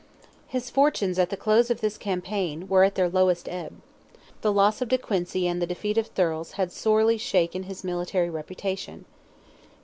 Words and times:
His 0.47 0.71
fortunes 0.71 1.19
at 1.19 1.29
the 1.29 1.37
close 1.37 1.69
of 1.69 1.79
this 1.81 1.95
campaign, 1.99 2.67
were 2.67 2.83
at 2.83 2.95
their 2.95 3.07
lowest 3.07 3.47
ebb. 3.47 3.79
The 4.41 4.51
loss 4.51 4.81
of 4.81 4.87
de 4.87 4.97
Quincy 4.97 5.47
and 5.47 5.61
the 5.61 5.67
defeat 5.67 5.95
of 5.95 6.07
Thurles 6.15 6.53
had 6.53 6.71
sorely 6.71 7.19
shaken 7.19 7.65
his 7.69 7.83
military 7.83 8.31
reputation. 8.31 9.05